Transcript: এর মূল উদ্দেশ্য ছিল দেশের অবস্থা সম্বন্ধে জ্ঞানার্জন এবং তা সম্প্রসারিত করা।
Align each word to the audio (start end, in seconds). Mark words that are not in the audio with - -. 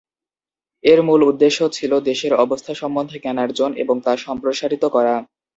এর 0.83 0.99
মূল 1.01 1.21
উদ্দেশ্য 1.23 1.59
ছিল 1.69 1.91
দেশের 2.09 2.33
অবস্থা 2.35 2.73
সম্বন্ধে 2.73 3.17
জ্ঞানার্জন 3.19 3.71
এবং 3.83 3.95
তা 4.05 4.13
সম্প্রসারিত 4.17 4.83
করা। 4.95 5.15